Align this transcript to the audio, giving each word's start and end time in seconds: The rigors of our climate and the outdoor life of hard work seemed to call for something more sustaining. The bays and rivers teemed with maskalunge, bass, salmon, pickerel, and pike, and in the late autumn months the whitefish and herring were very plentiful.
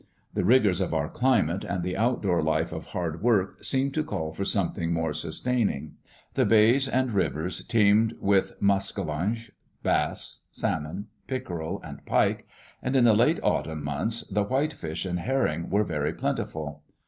The 0.33 0.43
rigors 0.43 0.81
of 0.81 0.95
our 0.95 1.07
climate 1.07 1.63
and 1.63 1.83
the 1.83 1.95
outdoor 1.95 2.41
life 2.41 2.73
of 2.73 2.85
hard 2.85 3.21
work 3.21 3.63
seemed 3.63 3.93
to 3.93 4.03
call 4.03 4.31
for 4.31 4.43
something 4.43 4.91
more 4.91 5.13
sustaining. 5.13 5.93
The 6.33 6.43
bays 6.43 6.87
and 6.87 7.11
rivers 7.11 7.63
teemed 7.65 8.15
with 8.19 8.59
maskalunge, 8.59 9.51
bass, 9.83 10.41
salmon, 10.49 11.05
pickerel, 11.27 11.79
and 11.83 12.03
pike, 12.03 12.47
and 12.81 12.95
in 12.95 13.03
the 13.03 13.13
late 13.13 13.39
autumn 13.43 13.83
months 13.83 14.23
the 14.27 14.43
whitefish 14.43 15.05
and 15.05 15.19
herring 15.19 15.69
were 15.69 15.83
very 15.83 16.13
plentiful. 16.13 16.81